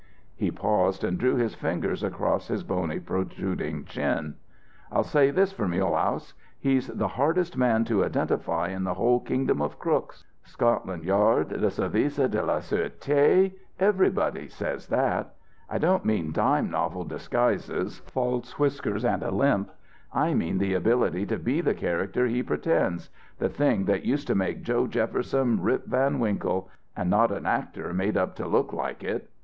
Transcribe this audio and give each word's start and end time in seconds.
He 0.35 0.49
paused 0.49 1.03
and 1.03 1.15
drew 1.19 1.35
his 1.35 1.53
fingers 1.53 2.01
across 2.01 2.47
his 2.47 2.63
bony 2.63 2.99
protruding 2.99 3.85
chin. 3.85 4.33
"I'll 4.91 5.03
say 5.03 5.29
this 5.29 5.51
for 5.51 5.67
Mulehaus: 5.67 6.33
He's 6.57 6.87
the 6.87 7.09
hardest 7.09 7.55
man 7.55 7.85
to 7.85 8.03
identify 8.03 8.69
in 8.69 8.83
the 8.83 8.95
whole 8.95 9.19
kingdom 9.19 9.61
of 9.61 9.77
crooks. 9.77 10.25
Scotland 10.43 11.03
Yard, 11.03 11.49
the 11.49 11.69
Service 11.69 12.15
de 12.15 12.43
la 12.43 12.57
Sûreté, 12.61 13.53
everybody, 13.79 14.47
says 14.47 14.87
that. 14.87 15.35
I 15.69 15.77
don't 15.77 16.03
mean 16.03 16.31
dime 16.31 16.71
novel 16.71 17.03
disguises 17.03 17.99
false 17.99 18.57
whiskers 18.57 19.05
and 19.05 19.21
a 19.21 19.29
limp. 19.29 19.69
I 20.11 20.33
mean 20.33 20.57
the 20.57 20.73
ability 20.73 21.27
to 21.27 21.37
be 21.37 21.61
the 21.61 21.75
character 21.75 22.25
he 22.25 22.41
pretends 22.41 23.11
the 23.37 23.49
thing 23.49 23.85
that 23.85 24.03
used 24.03 24.25
to 24.29 24.33
make 24.33 24.63
Joe 24.63 24.87
Jefferson 24.87 25.61
Rip 25.61 25.85
Van 25.85 26.17
Winkle 26.17 26.69
and 26.97 27.07
not 27.11 27.31
an 27.31 27.45
actor 27.45 27.93
made 27.93 28.17
up 28.17 28.35
to 28.37 28.47
look 28.47 28.73
like 28.73 29.03
it. 29.03 29.29